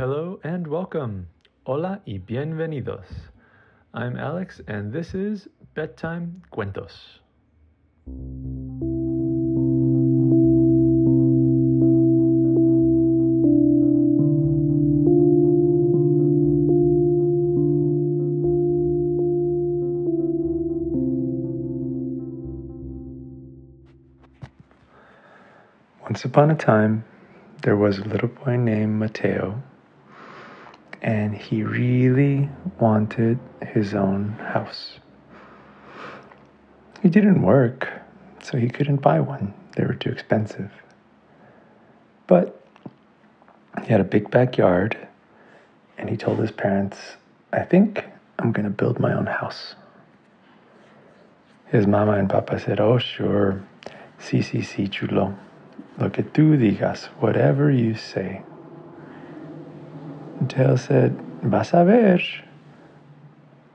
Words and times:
Hello 0.00 0.40
and 0.42 0.66
welcome. 0.66 1.28
Hola 1.66 2.00
y 2.06 2.20
bienvenidos. 2.20 3.04
I'm 3.92 4.16
Alex 4.16 4.62
and 4.66 4.94
this 4.94 5.12
is 5.12 5.46
Bedtime 5.74 6.40
Cuentos. 6.50 7.20
Once 26.00 26.24
upon 26.24 26.50
a 26.50 26.54
time, 26.54 27.04
there 27.64 27.76
was 27.76 27.98
a 27.98 28.04
little 28.04 28.28
boy 28.28 28.56
named 28.56 28.98
Mateo, 28.98 29.62
and 31.02 31.34
he 31.34 31.62
really 31.62 32.48
wanted 32.78 33.38
his 33.62 33.94
own 33.94 34.30
house. 34.32 34.98
He 37.02 37.08
didn't 37.08 37.42
work, 37.42 37.88
so 38.42 38.58
he 38.58 38.68
couldn't 38.68 38.98
buy 38.98 39.20
one, 39.20 39.54
they 39.76 39.84
were 39.84 39.94
too 39.94 40.10
expensive. 40.10 40.70
But 42.26 42.60
he 43.82 43.88
had 43.88 44.00
a 44.00 44.04
big 44.04 44.30
backyard, 44.30 44.96
and 45.96 46.08
he 46.10 46.16
told 46.16 46.38
his 46.38 46.50
parents, 46.50 46.98
I 47.52 47.62
think 47.62 48.04
I'm 48.38 48.52
going 48.52 48.64
to 48.64 48.70
build 48.70 49.00
my 49.00 49.12
own 49.12 49.26
house. 49.26 49.74
His 51.66 51.86
mama 51.86 52.12
and 52.12 52.28
papa 52.28 52.58
said, 52.58 52.80
Oh, 52.80 52.98
sure. 52.98 53.62
Sí, 54.18 54.42
sí, 54.42 54.62
sí, 54.62 54.90
chulo. 54.90 55.36
Lo 55.98 56.10
que 56.10 56.24
tú 56.24 56.56
digas, 56.56 57.06
whatever 57.20 57.70
you 57.70 57.94
say. 57.94 58.42
Teo 60.48 60.76
said, 60.76 61.18
Vas 61.42 61.72
a 61.72 61.84
ver. 61.84 62.20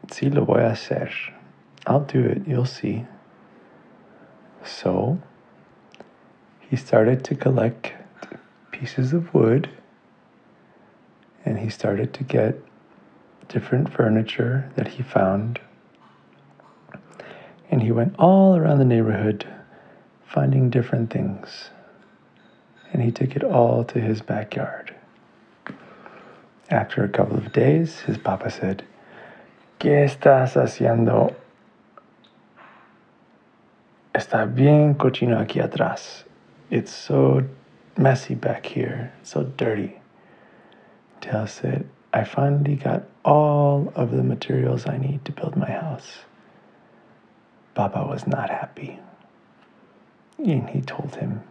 Sí, 0.08 0.34
lo 0.34 0.46
voy 0.46 0.62
a 0.62 0.72
hacer. 0.72 1.12
I'll 1.86 2.02
do 2.02 2.20
it, 2.20 2.48
you'll 2.48 2.66
see. 2.66 3.06
So, 4.64 5.20
he 6.60 6.76
started 6.76 7.24
to 7.26 7.36
collect 7.36 7.94
pieces 8.72 9.14
of 9.14 9.34
wood 9.34 9.70
and 11.46 11.60
he 11.60 11.70
started 11.70 12.14
to 12.16 12.24
get 12.24 12.60
different 13.48 13.94
furniture 13.94 14.72
that 14.76 14.88
he 14.88 15.04
found. 15.04 15.60
And 17.70 17.84
he 17.84 17.92
went 17.92 18.16
all 18.18 18.56
around 18.56 18.80
the 18.80 18.86
neighborhood 18.86 19.48
finding 20.26 20.70
different 20.70 21.12
things 21.12 21.70
and 22.92 23.04
he 23.04 23.12
took 23.12 23.36
it 23.36 23.44
all 23.44 23.84
to 23.84 24.00
his 24.00 24.22
backyard. 24.22 24.95
After 26.70 27.04
a 27.04 27.10
couple 27.10 27.38
of 27.38 27.52
days, 27.52 28.00
his 28.02 28.18
papa 28.18 28.50
said, 28.50 28.84
¿Qué 29.80 30.04
estás 30.04 30.56
haciendo? 30.56 31.36
Está 34.16 34.46
bien 34.52 34.96
cochino 34.96 35.38
aquí 35.38 35.62
atrás. 35.62 36.24
It's 36.72 36.92
so 36.92 37.44
messy 37.98 38.34
back 38.34 38.66
here, 38.66 39.14
so 39.22 39.44
dirty. 39.44 40.00
Teo 41.22 41.46
said, 41.46 41.88
I 42.12 42.24
finally 42.24 42.76
got 42.76 43.04
all 43.24 43.92
of 43.96 44.12
the 44.12 44.24
materials 44.24 44.88
I 44.88 44.98
need 44.98 45.24
to 45.26 45.32
build 45.32 45.56
my 45.56 45.70
house. 45.70 46.20
Papa 47.76 48.08
was 48.08 48.26
not 48.26 48.50
happy. 48.50 49.00
And 50.40 50.70
he 50.70 50.82
told 50.82 51.16
him, 51.16 51.44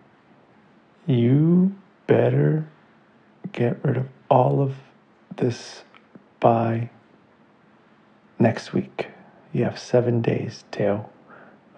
you 1.07 1.75
better 2.07 2.67
get 3.53 3.79
rid 3.85 3.97
of 3.97 4.09
all 4.31 4.61
of 4.61 4.75
this 5.37 5.85
by 6.41 6.91
next 8.39 8.73
week. 8.73 9.09
You 9.53 9.65
have 9.65 9.79
seven 9.79 10.21
days, 10.21 10.65
Teo. 10.71 11.09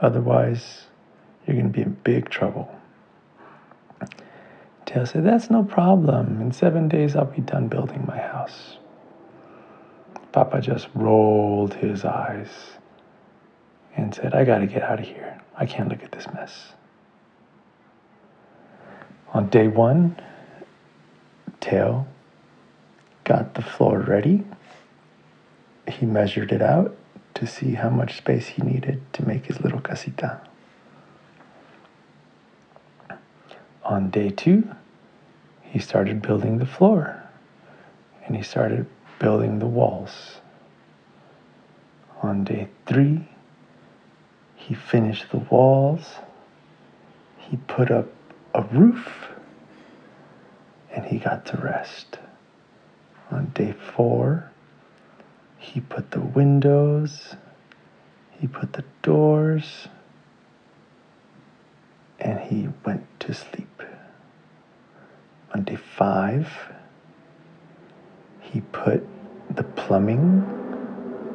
Otherwise, 0.01 0.87
you're 1.47 1.55
going 1.55 1.73
to 1.73 1.73
be 1.73 1.83
in 1.83 1.97
big 2.05 2.29
trouble. 2.29 2.75
Teo 4.87 5.05
said, 5.05 5.25
That's 5.25 5.51
no 5.51 5.63
problem. 5.63 6.41
In 6.41 6.53
seven 6.53 6.89
days, 6.89 7.17
I'll 7.17 7.25
be 7.25 7.43
done 7.43 7.69
building 7.69 8.05
my 8.07 8.19
house. 8.19 8.79
Papa 10.33 10.61
just 10.61 10.89
rolled 10.95 11.75
his 11.75 12.05
eyes 12.05 12.49
and 13.97 14.15
said, 14.15 14.35
I 14.35 14.45
got 14.45 14.59
to 14.59 14.67
get 14.67 14.83
out 14.83 15.01
of 15.01 15.07
here. 15.07 15.41
I 15.57 15.67
can't 15.67 15.89
look 15.89 16.03
at 16.03 16.13
this 16.13 16.27
mess. 16.35 16.73
On 19.33 19.49
day 19.49 19.69
one, 19.69 20.21
Teo 21.61 22.07
got 23.27 23.55
the 23.55 23.63
floor 23.63 23.99
ready. 23.99 24.45
He 25.89 26.07
measured 26.07 26.53
it 26.53 26.63
out 26.63 26.97
to 27.35 27.47
see 27.47 27.75
how 27.75 27.91
much 27.91 28.17
space 28.17 28.47
he 28.47 28.63
needed 28.63 29.03
to 29.15 29.27
make 29.27 29.47
his 29.47 29.61
little 29.61 29.81
casita. 29.81 30.41
On 33.85 34.11
day 34.11 34.31
two, 34.31 34.71
he 35.63 35.81
started 35.81 36.23
building 36.23 36.59
the 36.59 36.67
floor 36.67 37.21
and 38.25 38.37
he 38.37 38.43
started 38.43 38.87
building 39.19 39.59
the 39.59 39.67
walls. 39.67 40.37
On 42.23 42.45
day 42.45 42.69
three, 42.87 43.29
he 44.55 44.75
finished 44.75 45.31
the 45.33 45.39
walls. 45.39 46.15
He 47.39 47.57
put 47.57 47.91
up 47.91 48.07
a 48.55 48.63
roof 48.63 49.29
and 50.93 51.05
he 51.05 51.19
got 51.19 51.45
to 51.47 51.57
rest. 51.57 52.19
On 53.31 53.47
day 53.55 53.73
four, 53.73 54.51
he 55.59 55.81
put 55.81 56.13
the 56.13 56.21
windows, 56.21 57.35
he 58.39 58.47
put 58.47 58.73
the 58.75 58.85
doors, 59.03 59.89
and 62.21 62.41
he 62.41 62.69
went 62.85 63.05
to 63.21 63.35
sleep. 63.35 63.83
On 65.55 65.65
day 65.65 65.77
five, 65.77 66.73
he 68.41 68.61
put 68.61 69.09
the 69.51 69.65
plumbing, 69.65 70.47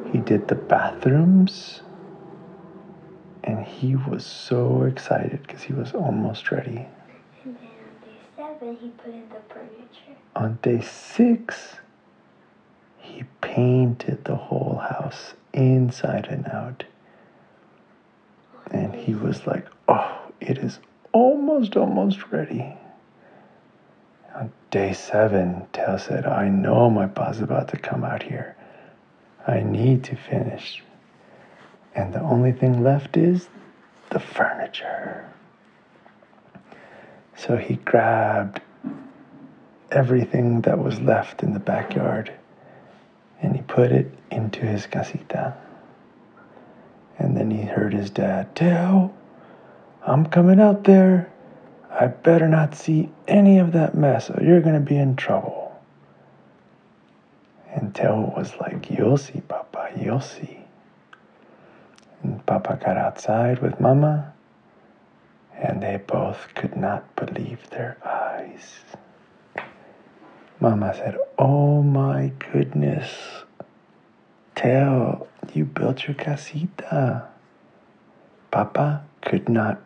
he 0.04 0.18
did 0.18 0.48
the 0.48 0.54
bathrooms, 0.54 1.82
and 3.44 3.64
he 3.66 3.96
was 3.96 4.24
so 4.24 4.84
excited 4.84 5.42
because 5.42 5.62
he 5.62 5.72
was 5.72 5.92
almost 5.92 6.50
ready 6.50 6.86
And 7.44 7.56
then 7.56 7.70
on 7.84 8.00
day 8.04 8.18
seven, 8.36 8.76
he 8.76 8.88
put 8.90 9.06
in 9.12 9.28
the 9.28 9.54
furniture. 9.54 10.18
On 10.36 10.58
day 10.62 10.80
six, 10.80 11.76
he 13.12 13.24
painted 13.42 14.24
the 14.24 14.36
whole 14.36 14.78
house 14.78 15.34
inside 15.52 16.26
and 16.28 16.46
out. 16.46 16.84
And 18.70 18.94
he 18.94 19.14
was 19.14 19.46
like, 19.46 19.66
oh, 19.86 20.18
it 20.40 20.56
is 20.56 20.78
almost, 21.12 21.76
almost 21.76 22.30
ready. 22.30 22.74
On 24.34 24.50
day 24.70 24.94
seven, 24.94 25.66
Teo 25.74 25.98
said, 25.98 26.24
I 26.24 26.48
know 26.48 26.88
my 26.88 27.06
pa's 27.06 27.40
about 27.40 27.68
to 27.68 27.76
come 27.76 28.02
out 28.02 28.22
here. 28.22 28.56
I 29.46 29.60
need 29.60 30.04
to 30.04 30.16
finish. 30.16 30.82
And 31.94 32.14
the 32.14 32.22
only 32.22 32.52
thing 32.52 32.82
left 32.82 33.18
is 33.18 33.48
the 34.08 34.20
furniture. 34.20 35.28
So 37.36 37.56
he 37.58 37.74
grabbed 37.74 38.62
everything 39.90 40.62
that 40.62 40.78
was 40.78 40.98
left 41.00 41.42
in 41.42 41.52
the 41.52 41.60
backyard 41.60 42.32
put 43.72 43.90
it 43.90 44.12
into 44.30 44.60
his 44.60 44.86
casita. 44.86 45.56
And 47.18 47.34
then 47.34 47.50
he 47.50 47.62
heard 47.62 47.94
his 47.94 48.10
dad, 48.10 48.54
Teo, 48.54 49.10
I'm 50.06 50.26
coming 50.26 50.60
out 50.60 50.84
there. 50.84 51.32
I 51.90 52.08
better 52.08 52.48
not 52.48 52.74
see 52.74 53.08
any 53.26 53.58
of 53.58 53.72
that 53.72 53.94
mess 53.94 54.28
or 54.28 54.42
you're 54.42 54.60
going 54.60 54.74
to 54.74 54.80
be 54.80 54.96
in 54.96 55.16
trouble. 55.16 55.80
And 57.74 57.94
Teo 57.94 58.34
was 58.36 58.52
like, 58.60 58.90
You'll 58.90 59.16
see, 59.16 59.40
Papa, 59.40 59.92
you'll 59.98 60.20
see. 60.20 60.58
And 62.22 62.44
Papa 62.44 62.78
got 62.84 62.98
outside 62.98 63.62
with 63.62 63.80
Mama 63.80 64.34
and 65.56 65.82
they 65.82 65.98
both 66.06 66.48
could 66.54 66.76
not 66.76 67.16
believe 67.16 67.70
their 67.70 67.96
eyes. 68.04 68.80
Mama 70.60 70.92
said, 70.94 71.16
Oh 71.38 71.82
my 71.82 72.32
goodness, 72.52 73.08
Teo, 74.54 75.26
you 75.54 75.64
built 75.64 76.06
your 76.06 76.14
casita. 76.14 77.28
Papa 78.50 79.04
could 79.22 79.48
not 79.48 79.80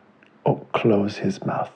close 0.73 1.17
his 1.17 1.45
mouth. 1.45 1.73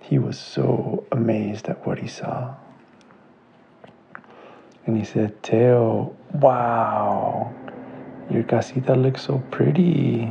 He 0.00 0.18
was 0.18 0.38
so 0.38 1.06
amazed 1.10 1.68
at 1.68 1.86
what 1.86 1.98
he 1.98 2.08
saw. 2.08 2.54
And 4.86 4.96
he 4.96 5.04
said, 5.04 5.42
Teo, 5.42 6.14
wow, 6.34 7.54
your 8.30 8.42
casita 8.42 8.94
looks 8.94 9.22
so 9.22 9.38
pretty. 9.50 10.30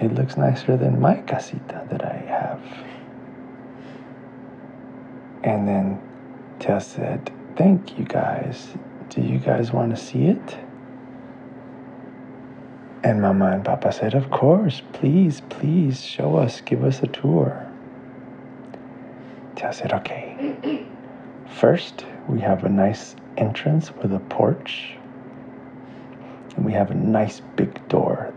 It 0.00 0.14
looks 0.14 0.36
nicer 0.36 0.76
than 0.76 1.00
my 1.00 1.16
casita 1.22 1.86
that 1.90 2.04
I 2.04 2.16
have. 2.16 2.60
And 5.42 5.66
then 5.66 6.00
Teo 6.58 6.78
said, 6.78 7.32
Thank 7.56 7.98
you 7.98 8.04
guys. 8.04 8.68
Do 9.10 9.20
you 9.22 9.38
guys 9.38 9.72
want 9.72 9.90
to 9.90 10.00
see 10.00 10.26
it? 10.26 10.58
And 13.02 13.20
Mama 13.20 13.46
and 13.50 13.64
Papa 13.64 13.90
said, 13.90 14.14
Of 14.14 14.30
course, 14.30 14.82
please, 14.92 15.40
please 15.48 16.00
show 16.00 16.36
us, 16.36 16.60
give 16.60 16.84
us 16.84 17.02
a 17.02 17.08
tour. 17.08 17.66
Teo 19.56 19.72
said, 19.72 19.92
Okay. 19.92 20.86
First, 21.48 22.06
we 22.28 22.38
have 22.40 22.62
a 22.62 22.68
nice 22.68 23.16
entrance 23.36 23.90
with 23.96 24.12
a 24.12 24.20
porch. 24.20 24.92
And 26.54 26.64
we 26.64 26.72
have 26.72 26.92
a 26.92 26.94
nice 26.94 27.40
big 27.56 27.88
door 27.88 28.32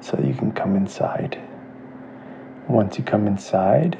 so 0.00 0.18
you 0.18 0.32
can 0.32 0.50
come 0.52 0.76
inside. 0.76 1.38
Once 2.68 2.96
you 2.96 3.04
come 3.04 3.26
inside, 3.26 3.98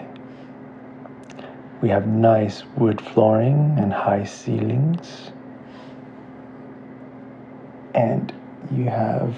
we 1.83 1.91
have 1.91 2.07
nice 2.07 2.65
wood 2.79 3.03
flooring 3.03 3.75
and 3.79 3.93
high 3.93 4.25
ceilings. 4.25 5.33
And 7.95 8.33
you 8.73 8.85
have 8.85 9.35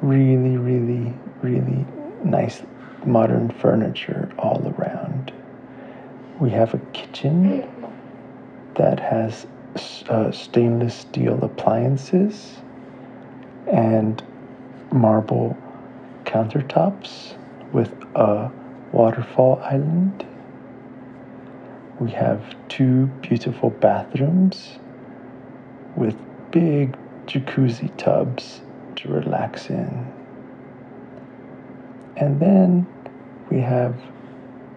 really, 0.00 0.56
really, 0.56 1.14
really 1.42 1.86
nice 2.24 2.62
modern 3.04 3.50
furniture 3.50 4.30
all 4.38 4.72
around. 4.76 5.32
We 6.40 6.50
have 6.50 6.74
a 6.74 6.78
kitchen 6.92 7.68
that 8.74 9.00
has 9.00 9.46
uh, 10.08 10.30
stainless 10.30 10.94
steel 10.94 11.42
appliances 11.42 12.58
and 13.66 14.22
marble 14.92 15.56
countertops 16.24 17.36
with 17.72 17.92
a 18.14 18.50
waterfall 18.92 19.60
island. 19.62 20.26
We 22.00 22.10
have 22.12 22.54
two 22.68 23.06
beautiful 23.22 23.70
bathrooms 23.70 24.78
with 25.96 26.16
big 26.50 26.96
jacuzzi 27.26 27.96
tubs 27.96 28.60
to 28.96 29.08
relax 29.08 29.70
in. 29.70 30.12
And 32.16 32.40
then 32.40 32.86
we 33.50 33.60
have 33.60 33.96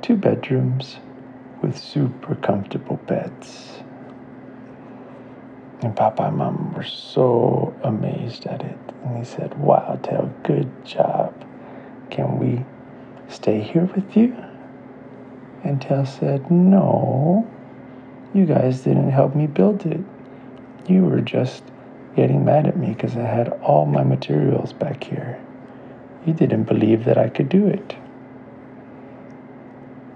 two 0.02 0.16
bedrooms 0.16 0.98
with 1.62 1.78
super 1.78 2.36
comfortable 2.36 2.98
beds. 3.08 3.82
And 5.82 5.96
Papa 5.96 6.24
and 6.24 6.38
Mom 6.38 6.74
were 6.74 6.84
so 6.84 7.76
amazed 7.84 8.46
at 8.46 8.64
it. 8.64 8.78
And 9.04 9.18
he 9.18 9.24
said, 9.24 9.58
Wow, 9.60 10.00
Teo, 10.02 10.34
good 10.44 10.86
job. 10.86 11.34
Can 12.10 12.40
we 12.40 12.66
stay 13.28 13.62
here 13.62 13.86
with 13.96 14.16
you? 14.16 14.36
And 15.64 15.82
Teo 15.82 16.06
said, 16.06 16.50
No, 16.50 17.48
you 18.34 18.46
guys 18.46 18.82
didn't 18.82 19.12
help 19.12 19.36
me 19.36 19.48
build 19.48 19.86
it. 19.86 20.02
You 20.88 21.04
were 21.06 21.22
just 21.22 21.64
getting 22.16 22.46
mad 22.46 22.66
at 22.68 22.78
me 22.78 22.90
because 22.90 23.16
I 23.16 23.24
had 23.24 23.50
all 23.62 23.86
my 23.86 24.04
materials 24.04 24.74
back 24.74 25.04
here. 25.04 25.40
You 26.26 26.34
didn't 26.34 26.64
believe 26.64 27.06
that 27.06 27.18
I 27.18 27.30
could 27.30 27.50
do 27.50 27.68
it. 27.68 27.96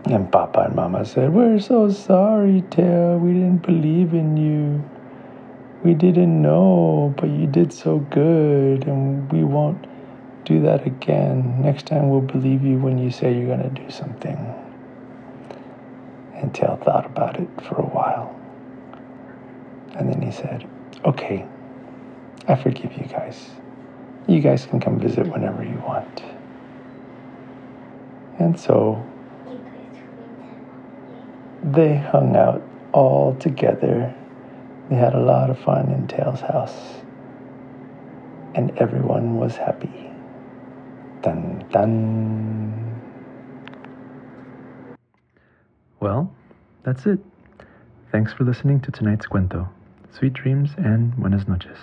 And 0.05 0.31
Papa 0.31 0.61
and 0.61 0.75
Mama 0.75 1.05
said, 1.05 1.33
We're 1.33 1.59
so 1.59 1.91
sorry, 1.91 2.63
Teo. 2.71 3.17
We 3.17 3.33
didn't 3.33 3.63
believe 3.63 4.13
in 4.13 4.37
you. 4.37 4.83
We 5.83 5.93
didn't 5.93 6.41
know, 6.41 7.13
but 7.17 7.29
you 7.29 7.47
did 7.47 7.71
so 7.71 7.99
good, 7.99 8.85
and 8.85 9.31
we 9.31 9.43
won't 9.43 9.85
do 10.45 10.61
that 10.61 10.85
again. 10.85 11.61
Next 11.61 11.85
time 11.85 12.09
we'll 12.09 12.21
believe 12.21 12.63
you 12.63 12.79
when 12.79 12.97
you 12.97 13.11
say 13.11 13.37
you're 13.37 13.55
going 13.55 13.73
to 13.73 13.81
do 13.81 13.89
something. 13.89 14.37
And 16.33 16.53
Teo 16.55 16.79
thought 16.83 17.05
about 17.05 17.39
it 17.39 17.47
for 17.61 17.75
a 17.75 17.85
while. 17.85 18.35
And 19.95 20.11
then 20.11 20.21
he 20.21 20.31
said, 20.31 20.67
Okay, 21.05 21.45
I 22.49 22.55
forgive 22.55 22.97
you 22.97 23.05
guys. 23.05 23.51
You 24.27 24.41
guys 24.41 24.65
can 24.65 24.79
come 24.79 24.99
visit 24.99 25.27
whenever 25.27 25.63
you 25.63 25.77
want. 25.87 26.23
And 28.39 28.59
so 28.59 29.05
they 31.63 31.97
hung 31.97 32.35
out 32.35 32.63
all 32.91 33.35
together. 33.35 34.15
They 34.89 34.95
had 34.95 35.13
a 35.13 35.19
lot 35.19 35.51
of 35.51 35.59
fun 35.59 35.91
in 35.91 36.07
Teo's 36.07 36.41
house. 36.41 37.03
And 38.55 38.75
everyone 38.79 39.37
was 39.37 39.55
happy. 39.55 40.09
Dun 41.21 41.63
dun. 41.71 42.99
Well, 45.99 46.33
that's 46.81 47.05
it. 47.05 47.19
Thanks 48.11 48.33
for 48.33 48.43
listening 48.43 48.79
to 48.81 48.91
tonight's 48.91 49.27
cuento. 49.27 49.69
Sweet 50.11 50.33
dreams 50.33 50.71
and 50.77 51.15
buenas 51.15 51.47
noches. 51.47 51.77